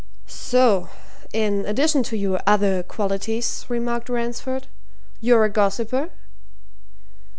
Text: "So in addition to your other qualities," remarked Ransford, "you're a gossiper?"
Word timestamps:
"So 0.25 0.89
in 1.31 1.63
addition 1.67 2.01
to 2.09 2.17
your 2.17 2.41
other 2.47 2.81
qualities," 2.81 3.67
remarked 3.69 4.09
Ransford, 4.09 4.65
"you're 5.19 5.43
a 5.43 5.49
gossiper?" 5.51 6.09